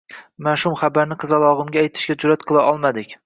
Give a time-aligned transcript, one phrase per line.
[0.45, 3.15] Mash'um xabarni qizalog'imga aytishga jur'at qila olmadik